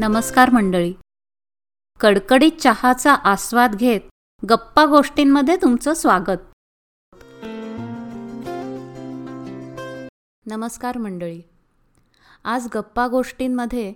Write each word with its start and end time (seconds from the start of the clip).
नमस्कार 0.00 0.50
मंडळी. 0.50 0.94
कडकडीत 2.00 2.52
चहाचा 2.60 3.14
आस्वाद 3.14 3.74
घेत 3.74 4.00
गप्पा 4.50 4.86
गोष्टींमध्ये 4.86 5.56
तुमचं 5.56 5.94
स्वागत. 5.94 6.38
नमस्कार 10.46 10.98
मंडळी. 10.98 11.42
आज 12.44 12.68
गप्पा 12.74 13.08
गोष्टींमध्ये 13.08 13.94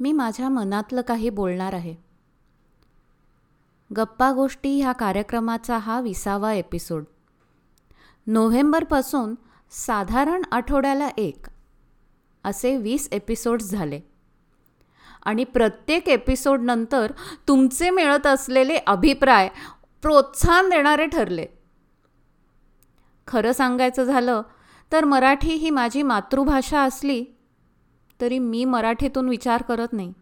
मी 0.00 0.12
माझ्या 0.12 0.48
मनातलं 0.48 1.00
काही 1.00 1.30
बोलणार 1.30 1.72
आहे. 1.72 1.94
गप्पा 3.96 4.32
गोष्टी 4.32 4.80
ह्या 4.80 4.92
कार्यक्रमाचा 4.92 5.78
हा 5.78 6.00
विसावा 6.00 6.52
एपिसोड. 6.52 7.04
नोव्हेंबरपासून 8.26 9.34
साधारण 9.70 10.42
आठवड्याला 10.52 11.08
एक 11.16 11.46
असे 12.44 12.76
वीस 12.76 13.08
एपिसोड्स 13.12 13.70
झाले. 13.70 14.09
आणि 15.22 15.44
प्रत्येक 15.44 16.08
एपिसोडनंतर 16.08 17.12
तुमचे 17.48 17.90
मिळत 17.90 18.26
असलेले 18.26 18.76
अभिप्राय 18.76 19.48
प्रोत्साहन 20.02 20.68
देणारे 20.68 21.06
ठरले. 21.06 21.46
खरं 23.28 23.52
सांगायचं 23.52 24.04
झालं 24.04 24.42
तर 24.92 25.04
मराठी 25.04 25.54
ही 25.54 25.70
माझी 25.70 26.02
मातृभाषा 26.02 26.80
असली 26.80 27.24
तरी 28.20 28.38
मी 28.38 28.64
मराठीतून 28.64 29.28
विचार 29.28 29.62
करत 29.62 29.92
नाही. 29.92 30.12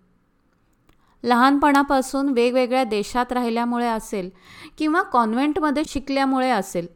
लहानपणापासून 1.25 2.29
वेगवेगळ्या 2.29 2.85
देशात 2.85 3.33
राहिल्यामुळे 3.33 3.87
असेल 3.87 4.31
किंवा 4.79 5.03
कॉन्व्हेंटमध्ये 5.03 5.83
शिकल्यामुळे 5.89 6.51
असेल 6.51 6.87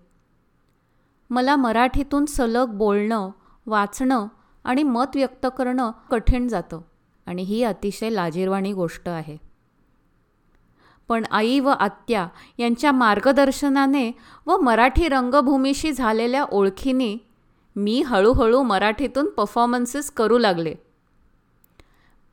मला 1.31 1.57
मराठीतून 1.57 2.25
सलग 2.25 2.65
बोलणं 2.65 3.31
वाचणं 3.67 4.27
आणि 4.65 4.83
मत 4.83 5.15
व्यक्त 5.15 5.47
करणं 5.59 5.91
कठीण 6.11 6.49
जातं. 6.49 6.81
आणि 7.27 7.43
ही 7.43 7.63
अतिशय 7.63 8.11
लाजीरवाणी 8.11 8.73
गोष्ट 8.73 9.09
आहे. 9.09 9.37
पण 11.09 11.25
आई 11.31 11.61
व 11.61 11.69
आत्या 11.69 12.29
यांच्या 12.59 12.93
मार्गदर्शनाने 12.93 14.13
व 14.47 14.57
मराठी 14.57 15.09
रंगभूमीशी 15.09 15.93
झालेल्या 15.93 16.45
ओळखीने 16.45 17.17
मी 17.77 18.03
हळूहळू 18.03 18.63
मराठीतून 18.63 19.27
परफॉर्मन्सेस 19.27 20.11
करू 20.11 20.39
लागले. 20.39 20.75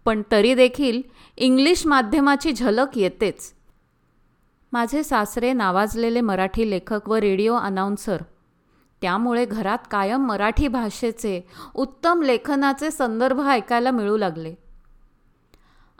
पण 0.05 0.21
तरी 0.31 0.55
देखील 0.55 1.01
इंग्लिश 1.37 1.87
माध्यमाची 1.87 2.51
झलक 2.51 2.97
येतेच. 2.97 3.53
माझे 4.71 5.03
सासरे 5.03 5.53
नावाजलेले 5.53 6.21
मराठी 6.21 6.69
लेखक 6.69 7.09
व 7.09 7.15
रेडिओ 7.15 7.55
अनाऊन्सर 7.55 8.21
त्यामुळे 9.01 9.45
घरात 9.45 9.77
कायम 9.91 10.27
मराठी 10.27 10.67
भाषेचे 10.67 11.41
उत्तम 11.73 12.21
लेखनाचे 12.21 12.91
संदर्भ 12.91 13.41
ऐकायला 13.41 13.91
मिळू 13.91 14.17
लागले. 14.17 14.55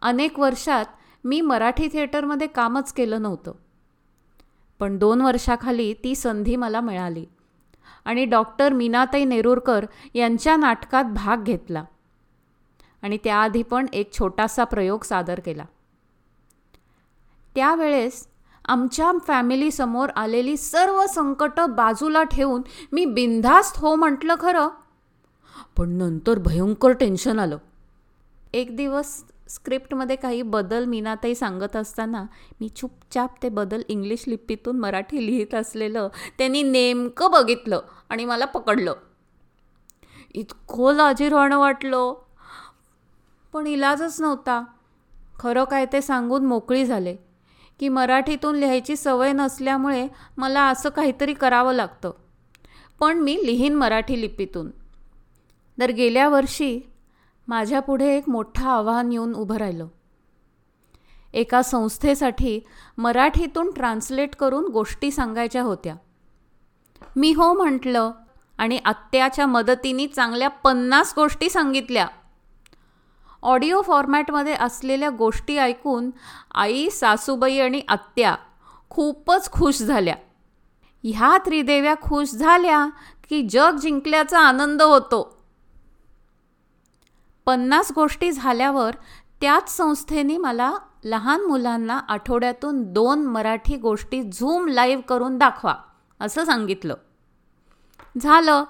अनेक 0.02 0.39
वर्षात 0.39 0.86
मी 1.23 1.42
मराठी 1.42 1.88
थिएटरमध्ये 1.88 2.47
कामच 2.47 2.94
केलं 2.94 3.22
नव्हतं. 3.22 3.52
पण 4.80 4.97
दोन 4.97 5.22
वर्षाखाली 5.22 5.94
ती 5.94 6.16
संधी 6.16 6.55
मला 6.55 6.81
मिळाली 6.81 7.25
आणि 8.05 8.25
डॉक्टर 8.25 8.73
मीनाताई 8.73 9.25
नेरूरकर 9.25 9.86
यांच्या 10.14 10.55
नाटकात 10.55 11.03
भाग 11.03 11.44
घेतला. 11.44 11.83
आणि 13.02 13.17
त्याआधी 13.23 13.64
पण 13.64 13.86
एक 13.94 14.14
छोटासा 14.14 14.64
प्रयोग 14.64 15.03
सादर 15.03 15.39
केला. 15.39 15.66
त्यावेळेस 17.55 18.27
आमच्या 18.66 19.11
फॅमिलीसमोर 19.27 20.09
आलेली 20.16 20.58
सर्व 20.58 21.05
संकटं 21.05 21.75
बाजूला 21.75 22.23
ठेवून 22.23 22.61
मी 22.92 23.05
बिनधास्त 23.05 23.77
हो 23.77 23.95
म्हटलं 23.95 24.36
खरं? 24.39 24.67
पण 25.77 25.89
नंतर 25.89 26.39
भयंकर 26.39 26.89
टेन्शन 26.89 27.39
आलं. 27.39 27.58
एक 28.54 28.76
दिवस 28.76 29.23
स्क्रिप्टमध्ये 29.49 30.15
काही 30.15 30.42
बदल 30.42 30.86
मीनाताई 30.86 31.36
सांगत 31.36 31.76
असताना 31.76 32.26
मी 32.61 32.70
चुपचाप 32.70 33.43
ते 33.43 33.49
बदल 33.49 33.82
इंग्लिश 33.87 34.23
लिपीतून 34.27 34.80
मराठी 34.80 35.26
लिहित 35.26 35.55
असलेलं 35.55 36.08
त्यांनी 36.37 36.64
नेमकं 36.64 37.32
बघितलं 37.32 37.82
आणि 38.09 38.26
मला 38.26 38.45
पकडलं. 38.45 38.93
इतकं 40.33 40.95
लाजीरवाणं 40.95 41.58
वाटलं. 41.58 42.14
पण 43.54 43.67
इलाजच 43.67 44.21
नव्हता. 44.21 44.64
खरं 45.39 45.64
काय 45.64 45.86
ते 45.86 46.02
सांगून 46.02 46.45
मोकळी 46.45 46.86
झाले 46.86 47.15
की 47.80 47.89
मराठीतून 47.89 48.55
लिहायची 48.55 48.95
सवय 48.95 49.32
नसल्यामुळे 49.32 50.08
मला 50.38 50.64
असं 50.64 50.89
काहीतरी 50.89 51.33
करावं 51.33 51.73
लागतं. 51.73 52.11
पण 52.99 53.17
मी 53.17 53.39
लिहीन 53.45 53.76
मराठी 53.76 54.21
लिपीतून. 54.21 54.70
तर 55.82 55.89
गेल्या 55.89 56.30
वर्षी 56.30 56.80
माझ्यापुढे 57.49 58.17
एक 58.17 58.30
मोठं 58.30 58.70
आव्हान 58.70 59.11
येऊन 59.11 59.33
उभं 59.33 59.55
राहिलं. 59.55 59.87
एका 61.33 61.61
संस्थेसाठी 61.61 62.60
मराठीतून 62.98 63.71
ट्रान्सलेट 63.71 64.36
करून 64.36 64.67
गोष्टी 64.67 65.11
सांगायच्या 65.11 65.61
होत्या. 65.61 65.95
मी 67.15 67.33
हो 67.33 67.54
म्हटलं 67.54 68.11
आणि 68.58 68.80
आत्याच्या 68.86 69.48
मदतीने 69.48 70.08
चांगल्या 70.08 70.48
पन्नास 70.48 71.14
गोष्टी 71.15 71.49
सांगितल्या. 71.49 72.08
ऑडिओ 73.43 73.82
फॉर्मॅटमध्ये 73.82 74.54
असलेल्या 74.54 75.09
गोष्टी 75.09 75.58
ऐकून 75.58 76.11
आई 76.54 76.89
सासूबाई 76.89 77.59
आणि 77.59 77.82
आत्या 77.88 78.36
खूपच 78.89 79.52
खुश 79.52 79.80
झाल्या. 79.80 80.15
ह्या 81.04 81.38
त्रिदेव्या 81.45 81.95
खुश 82.02 82.30
झाल्या 82.30 82.88
की 83.30 83.48
जग 83.49 83.76
जिंकल्याचा 83.82 84.39
आनंद 84.39 84.82
होतो. 84.82 85.39
पन्नास 87.49 87.92
गोष्टी 87.95 88.32
झाल्यावर 88.32 88.95
त्याच 89.42 89.77
संस्थेने 89.77 90.37
मला 90.37 90.76
लहान 91.04 91.42
मुलांना 91.42 91.99
आठवड्यातून 92.08 92.93
दोन 92.93 93.23
मराठी 93.23 93.76
गोष्टी 93.76 94.23
झूम 94.23 94.67
लाईव्ह 94.67 95.02
करून 95.02 95.37
दाखवा 95.37 95.76
असं 96.20 96.45
सांगितलं. 96.45 96.95
झालं. 98.21 98.64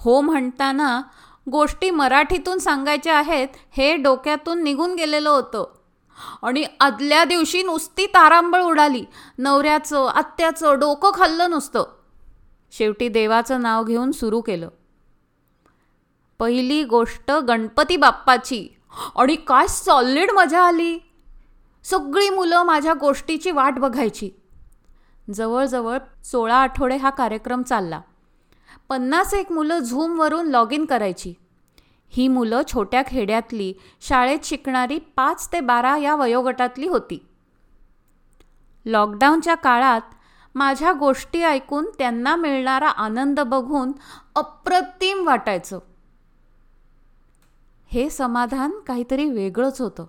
हो 0.00 0.20
म्हणताना 0.20 1.02
गोष्टी 1.50 1.90
मराठीतून 1.90 2.58
सांगायच्या 2.58 3.16
आहेत 3.16 3.48
हे 3.76 3.96
डोक्यातून 3.96 4.62
निघून 4.62 4.94
गेलेलं 4.94 5.30
होतं. 5.30 5.74
आणि 6.42 6.64
आदल्या 6.80 7.24
दिवशी 7.24 7.62
नुसती 7.62 8.06
तारांबळ 8.06 8.62
उडाली 8.62 9.04
नवऱ्याचं 9.38 10.08
आत्याचं 10.08 10.78
डोकं 10.78 11.10
खाल्लं 11.14 11.50
नुसतं. 11.50 11.84
शेवटी 12.72 13.08
देवाचं 13.08 13.62
नाव 13.62 13.84
घेऊन 13.84 14.10
सुरू 14.10 14.40
केलं. 14.40 14.68
पहिली 16.38 16.84
गोष्ट 16.84 17.30
गणपती 17.30 17.96
बाप्पाची. 17.96 18.68
आणि 19.16 19.36
काय 19.36 19.66
सॉलिड 19.66 20.30
मजा 20.30 20.62
आली. 20.62 20.98
सगळी 21.84 22.28
मुलं 22.28 22.62
माझ्या 22.62 22.94
गोष्टीची 22.94 23.50
वाट 23.50 23.78
बघायची. 23.78 24.30
जवळजवळ 25.34 25.98
सोळा 26.24 26.54
आठवडे 26.54 26.96
हा 26.96 27.10
कार्यक्रम 27.10 27.62
चालला. 27.62 28.00
पन्नास 28.88 29.34
एक 29.34 29.52
मुलं 29.52 29.78
झूमवरून 29.78 30.46
लॉग 30.46 30.72
इन 30.72 30.84
करायची. 30.84 31.34
ही 32.08 32.28
मुलं 32.28 32.60
छोट्या 32.72 33.02
खेड्यातली 33.06 33.74
शाळेत 34.00 34.38
शिकणारी 34.42 34.98
पाच 34.98 35.52
ते 35.52 35.60
बारा 35.60 35.96
या 35.96 36.14
वयोगटातली 36.14 36.88
होती. 36.88 37.26
लॉकडाऊनच्या 38.86 39.54
काळात 39.54 40.00
माझ्या 40.54 40.92
गोष्टी 40.92 41.42
ऐकून 41.42 41.86
त्यांना 41.98 42.36
मिळणारा 42.36 42.88
आनंद 42.88 43.40
बघून 43.40 43.92
अप्रतिम 44.36 45.26
वाटायचं. 45.26 45.78
हे 47.88 48.10
समाधान 48.10 48.70
काहीतरी 48.86 49.30
वेगळंच 49.30 49.80
होतं. 49.80 50.06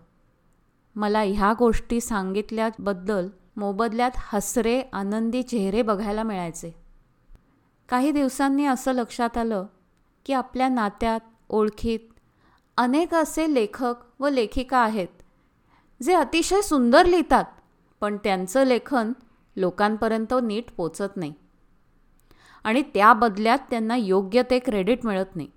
मला 0.96 1.22
ह्या 1.22 1.54
गोष्टी 1.60 2.02
सांगितल्याबद्दल 2.02 3.28
मोबदल्यात 3.58 4.12
हसरे 4.16 4.82
आनंदी 4.94 5.44
चेहरे 5.44 5.82
बघायला 5.82 6.24
मिळायचे. 6.24 6.72
काही 7.90 8.12
दिवसांनी 8.12 8.66
असं 8.66 8.92
लक्षात 8.92 9.38
आलं 9.38 9.66
की 10.26 10.34
आपल्या 10.34 10.70
नात्यात 10.70 11.20
ओळखीत 11.50 12.00
अनेक 12.78 13.14
असे 13.14 13.54
लेखक 13.54 13.96
व 14.20 14.30
लेखिका 14.30 14.78
आहेत 14.78 15.08
जे 16.04 16.14
अतिशय 16.14 16.62
सुंदर 16.62 17.06
लिहितात 17.06 17.46
पण 18.00 18.18
त्यांचं 18.18 18.64
लेखन 18.64 19.12
लोकांपर्यंत 19.56 20.34
नीट 20.44 20.72
पोचत 20.78 21.18
नाही. 21.18 21.34
आणि 22.64 22.82
त्या 22.82 23.14
बदल्यात 23.14 23.60
त्यांना 23.70 23.96
योग्य 23.96 24.42
ते 24.50 24.60
क्रेडिट 24.60 25.06
मिळत 25.06 25.36
नाही. 25.36 25.48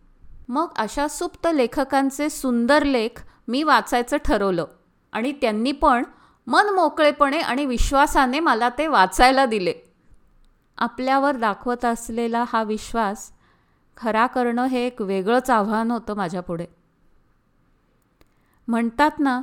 मग 0.51 0.69
अशा 0.77 1.09
सुप्त 1.09 1.47
लेखकांचे 1.55 2.31
सुंदर 2.31 2.83
लेख 2.83 3.23
मी 3.49 3.63
वाचायचं 3.63 4.17
ठरवलं. 4.17 4.65
आणि 5.13 5.33
त्यांनी 5.33 5.73
पण 5.73 6.05
मन 6.47 6.67
मोकळेपणे 6.75 7.39
आणि 7.39 7.67
विश्वासाने 7.67 8.41
मला 8.41 8.69
ते 8.79 8.87
वाचायला 8.87 9.47
दिले. 9.47 9.73
आपल्यावर 10.79 11.37
दाखवत 11.37 11.85
असलेला 11.85 12.45
हा 12.49 12.63
विश्वास 12.63 13.31
खरा 13.97 14.27
करणं 14.27 14.65
हे 14.65 14.87
एक 14.87 15.03
वेगळंच 15.03 15.51
आव्हान 15.51 15.91
होतं 15.91 16.15
माझ्यापुढे 16.15 16.67
म्हणतात 18.69 19.19
ना 19.19 19.41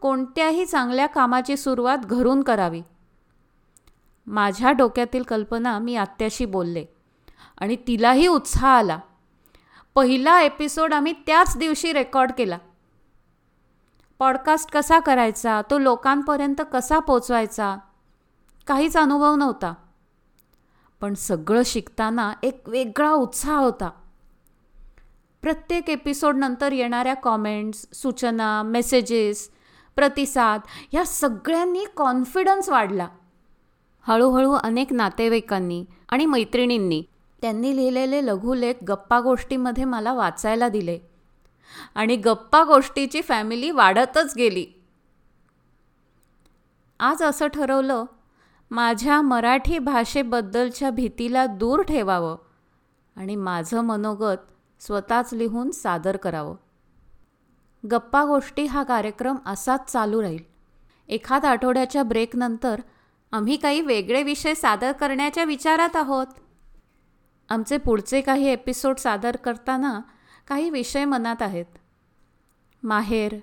कोणत्याही 0.00 0.66
चांगल्या 0.66 1.06
कामाची 1.06 1.56
सुरुवात 1.56 1.98
घरून 1.98 2.42
करावी. 2.42 2.82
माझ्या 4.26 4.72
डोक्यातील 4.72 5.22
कल्पना 5.22 5.78
मी 5.78 5.96
आत्याशी 5.96 6.44
बोलले 6.44 6.84
आणि 7.58 7.76
तिलाही 7.76 8.26
उत्साह 8.26 8.70
आला. 8.70 8.98
पहिला 9.94 10.40
एपिसोड 10.40 10.94
आम्ही 10.94 11.12
त्याच 11.12 11.56
दिवशी 11.56 11.92
रेकॉर्ड 11.92 12.32
केला. 12.38 12.58
पॉडकास्ट 14.18 14.70
कसा 14.70 14.98
करायचा 14.98 15.62
तो 15.70 15.78
लोकांपर्यंत 15.78 16.62
कसा 16.72 16.98
पोचवायचा 16.98 17.76
काहीच 18.66 18.96
अनुभव 18.96 19.36
नव्हता. 19.36 19.74
पण 21.00 21.14
सगळं 21.14 21.62
शिकताना 21.66 22.32
एक 22.42 22.68
वेगळा 22.68 23.12
उत्साह 23.12 23.60
होता. 23.60 23.90
प्रत्येक 25.42 25.90
एपिसोडनंतर 25.90 26.72
येणाऱ्या 26.72 27.14
कॉमेंट्स 27.14 27.86
सूचना 27.92 28.62
मेसेजेस 28.62 29.50
प्रतिसाद 29.96 30.60
ह्या 30.92 31.06
सगळ्यांनी 31.06 31.84
कॉन्फिडन्स 31.96 32.68
वाढला. 32.68 33.08
हळूहळू 34.02 34.52
अनेक 34.52 34.92
नातेवाईकांनी 34.92 35.84
आणि 36.08 36.26
मैत्रिणींनी 36.26 37.02
त्यांनी 37.42 37.76
लिहिलेले 37.76 38.26
लघुलेख 38.26 38.74
गप्पा 38.88 39.20
गोष्टीमध्ये 39.20 39.84
मला 39.84 40.12
वाचायला 40.12 40.68
दिले. 40.68 40.98
आणि 41.94 42.16
गप्पा 42.16 42.64
गोष्टीची 42.64 43.22
फॅमिली 43.22 43.70
वाढतच 43.70 44.34
गेली. 44.36 44.66
आज 47.00 47.22
असं 47.22 47.46
ठरवलं 47.46 48.04
माझ्या 48.70 49.22
मराठी 49.22 49.78
भाषेबद्दलच्या 49.78 50.90
भीतीला 50.90 51.46
दूर 51.46 51.82
ठेवावं 51.82 52.36
आणि 53.16 53.36
माझं 53.36 53.80
मनोगत 53.80 54.36
स्वतःच 54.80 55.34
लिहून 55.34 55.70
सादर 55.70 56.16
करावं. 56.16 56.56
गप्पा 57.90 58.24
गोष्टी 58.24 58.64
हा 58.64 58.82
कार्यक्रम 58.82 59.36
असाच 59.46 59.92
चालू 59.92 60.22
राहील. 60.22 60.42
एखाद 61.08 61.44
आठवड्याच्या 61.44 62.02
ब्रेकनंतर 62.02 62.80
आम्ही 63.32 63.56
काही 63.56 63.80
वेगळे 63.80 64.22
विषय 64.22 64.54
सादर 64.54 64.92
करण्याच्या 64.92 65.44
विचारात 65.44 65.96
आहोत. 65.96 66.26
आमचे 67.48 67.78
पुढचे 67.78 68.20
काही 68.20 68.44
एपिसोड 68.44 68.96
सादर 68.96 69.36
करताना 69.36 70.00
काही 70.48 70.70
विषय 70.70 71.04
मनात 71.04 71.42
आहेत. 71.42 71.64
माहेर 72.82 73.36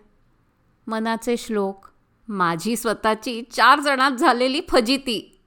मनाचे 0.88 1.38
श्लोक 1.38 1.86
माझी 2.28 2.76
स्वतःची 2.76 3.42
चार 3.52 3.80
जणात 3.80 4.12
झालेली 4.12 4.62
फजिती 4.70 5.42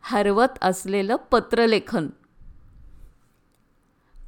हरवत 0.00 0.58
असलेलं 0.62 1.16
पत्रलेखन. 1.16 2.08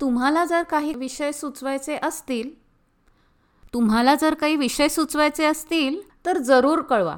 तुम्हाला 0.00 0.44
जर 0.44 0.62
काही 0.62 0.94
विषय 0.94 1.32
सुचवायचे 1.32 1.98
असतील 2.02 2.50
तुम्हाला 3.74 4.14
जर 4.14 4.34
काही 4.34 4.56
विषय 4.56 4.88
सुचवायचे 4.88 5.44
असतील 5.44 6.00
तर 6.26 6.38
जरूर 6.38 6.82
कळवा. 6.82 7.16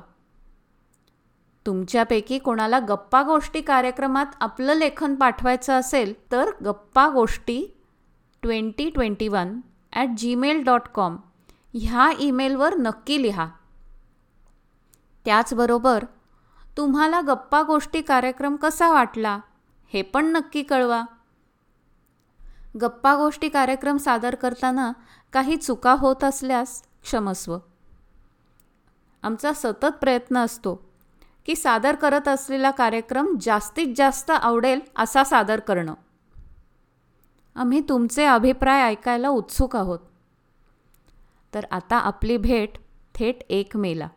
तुमच्यापैकी 1.67 2.39
कोणाला 2.39 2.79
गप्पा 2.79 3.23
गोष्टी 3.23 3.61
कार्यक्रमात 3.61 4.27
आपलं 4.41 4.75
लेखन 4.75 5.15
पाठवायचं 5.15 5.73
असेल 5.73 6.33
तर 6.33 6.51
गप्पा 6.65 7.09
गोष्टी 7.09 7.67
twenty 8.43 8.91
twenty 8.91 9.29
one 9.29 9.61
at 9.93 10.09
Gmail 10.19 10.63
dot 10.63 10.89
com 10.89 11.17
ह्या 11.75 12.11
ईमेलवर 12.19 12.75
नक्की 12.75 13.23
लिहा. 13.23 13.49
त्याचबरोबर 15.25 16.05
तुम्हाला 16.77 17.21
गप्पा 17.21 17.63
गोष्टी 17.63 18.03
कार्यक्रम 18.03 18.57
कसा 18.57 18.93
वाटला 18.93 19.39
हे 19.93 20.03
पण 20.03 20.27
नक्की 20.27 20.63
कळवा. 20.63 21.03
गप्पा 22.81 23.17
गोष्टी 23.17 23.49
कार्यक्रम 23.49 23.97
सादर 23.97 24.35
करताना 24.35 24.93
काही 25.33 25.57
चुका 25.57 25.93
होत 25.93 26.25
असल्यास 26.25 26.83
क्षमस्व. 27.03 27.59
आमचा 29.23 29.53
सतत 29.53 29.99
प्रयत्न 30.01 30.39
असतो. 30.39 30.90
की 31.51 31.57
सादर 31.57 31.95
करत 31.95 32.29
असलेला 32.29 32.71
कार्यक्रम 32.71 33.27
जास्तीत 33.41 33.95
जास्त 33.97 34.31
आवडेल 34.31 34.81
असा 34.97 35.25
सादर 35.25 35.61
करणं. 35.61 35.95
आम्ही 37.55 37.81
तुमचे 37.81 38.25
अभिप्राय 38.25 38.83
ऐकायला 38.83 39.29
उत्सुक 39.29 39.77
आहोत. 39.77 39.99
तर 41.55 41.65
आता 41.71 41.97
आपली 41.99 42.37
भेट 42.37 42.79
थेट 43.15 43.43
एक 43.51 43.77
मेला 43.77 44.09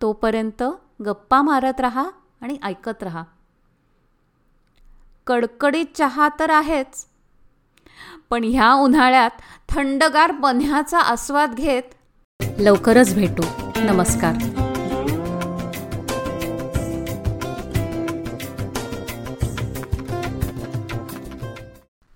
तोपर्यंत 0.00 0.62
गप्पा 1.06 1.42
मारत 1.42 1.80
राहा 1.80 2.08
आणि 2.40 2.56
ऐकत 2.62 3.02
रहा. 3.02 3.22
कडकडीत 5.26 5.96
चहा 5.96 6.28
तर 6.40 6.50
आहेच 6.50 7.06
पण 8.30 8.44
ह्या 8.44 8.72
उन्हाळ्यात 8.72 9.30
थंडगार 9.68 10.32
पन्ह्याचा 10.32 10.98
आस्वाद 10.98 11.54
घेत 11.54 11.94
लवकरच 12.58 13.14
भेटू. 13.14 13.42
नमस्कार. 13.76 14.61